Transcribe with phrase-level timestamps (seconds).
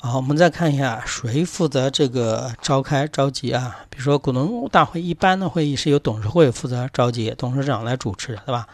[0.00, 3.80] 好，我们再看一下谁负责这个召开召集啊？
[3.90, 8.68] 比如说股东大会，一般的会议是由董事会负责召集，董事长来主持，对吧？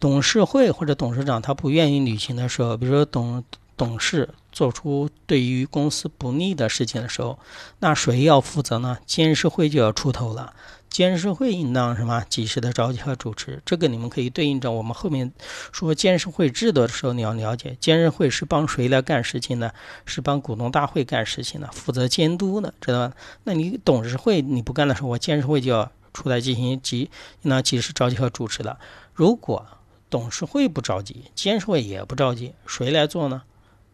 [0.00, 3.44] 董事会或者董事长他不愿意履行的时候，比如说董
[3.76, 7.38] 董事做出对于公司不利的事情的时候，
[7.80, 8.98] 那谁要负责呢？
[9.04, 10.54] 监事会就要出头了。
[10.88, 15.32] 监事会应当什么及时的召集和主持，这个你们可以对应着我们后面
[15.72, 19.74] 说监事会制度的时候，你要了解监事会是帮谁来干事情的？
[20.06, 23.14] 是帮股东大会干事情的，负责监督的，知道吧？
[23.42, 27.10] 那你董事会你不干的时候，我监事会就要出来进行及
[27.42, 28.78] 应当及时召集和主持的。
[29.12, 29.66] 如果
[30.08, 33.42] 董事会不着急，监事会也不着急，谁来做呢？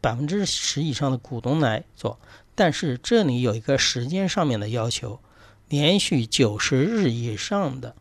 [0.00, 2.18] 百分之十以上的股东来做。
[2.54, 5.20] 但是这里有一个时间上面的要求。
[5.68, 7.94] 连续九十日以上的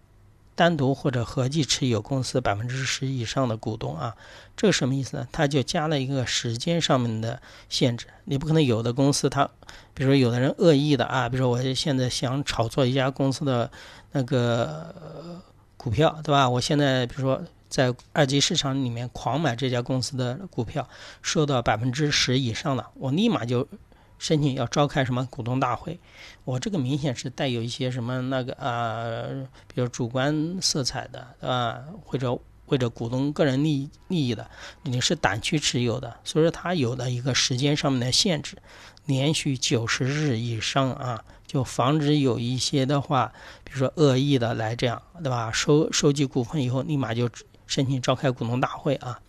[0.56, 4.16] 单独或者合计持有公司百分之十以上的股东啊，
[4.58, 5.28] 这个什么意思呢？
[5.32, 7.40] 他就加了一个时间上面的
[7.70, 8.08] 限制。
[8.24, 9.48] 你不可能有的公司他，
[9.94, 13.70] 比如说有的人恶意的啊，比如说我现在想炒作一家公司的
[14.14, 15.44] 那个
[15.78, 16.50] 股票，对吧？
[16.50, 17.40] 我现在比如说
[17.70, 20.90] 在二级市场里面狂买这家公司的股票，
[21.22, 23.68] 收到百分之十以上的，我立马就。
[24.22, 25.98] 申请要召开什么股东大会？
[26.44, 29.24] 我这个明显是带有一些什么那个啊，
[29.74, 34.52] 比如主观色彩的啊，或者或者股东个人利益利益的，
[34.84, 38.58] 你是短期持有的，所以说它有的一个时间上面的限制，
[39.06, 43.32] 连续九十日以上啊，就防止有一些的话，
[43.64, 45.50] 比如说恶意的来这样，对吧？
[45.50, 47.30] 收收集股份以后，立马就
[47.70, 49.22] 申请召开股东大会啊，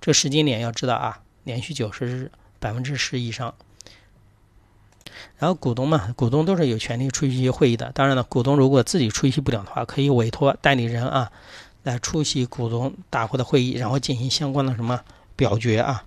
[0.00, 2.30] 这时间点要知道啊，连续九十日
[2.60, 3.54] 百分之十以上。
[5.38, 7.90] 然后股东嘛，股东都是有权利出席会议的。
[7.92, 11.32] 当然了，股东如果自己出席不了的话，可以委托代理人啊
[11.84, 15.00] 来出席股东大会的会议，然后进行相关的什么
[15.34, 16.04] 表决啊。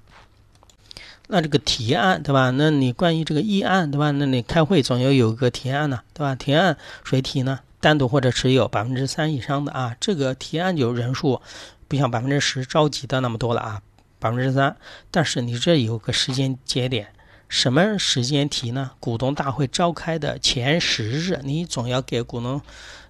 [1.27, 2.51] 那这个提案对吧？
[2.51, 4.11] 那你关于这个议案对吧？
[4.11, 6.35] 那你开会总要有个提案呢对吧？
[6.35, 7.61] 提案谁提呢？
[7.79, 11.41] 单独或者持有百分之三以上的啊，这个提案就人数
[11.89, 13.81] 不像百分之十着急的那么多了啊，
[14.19, 14.77] 百分之三。
[15.11, 17.09] 但是你这有个时间节点。
[17.49, 18.91] 什么时间提呢？
[18.99, 22.61] 股东大会召开的前十日，你总要给股东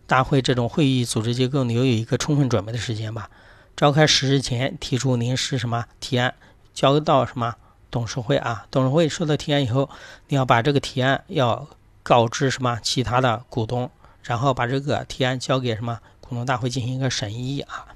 [0.08, 3.30] 大会这种会议组织结构，留有一个充分准备的时间吧？
[3.76, 6.34] 召开十日前提出临时什么提案，
[6.74, 7.56] 交到什么
[7.92, 8.66] 董事会啊？
[8.72, 9.90] 董事会收到提案以后，
[10.30, 11.68] 你要把这个提案要
[12.02, 13.92] 告知什么其他的股东，
[14.24, 17.88] 然后把这个提案交给什么股东大会进行一个审议啊？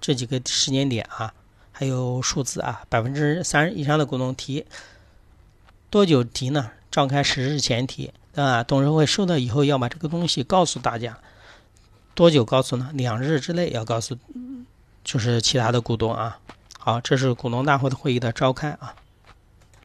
[0.00, 1.32] 这几个时间点啊，
[1.72, 4.64] 还有数字啊，百分之三十以上的股东提。
[5.90, 6.70] 多久提呢？
[6.90, 11.18] 召开十日前提，啊，董事会收到以后要把这个东西告诉大家。
[12.14, 12.90] 多久告诉呢？
[12.94, 14.16] 两日之内要告诉，
[15.04, 16.38] 就是其他的股东啊。
[16.78, 18.94] 好，这是股东大会的会议的召开啊。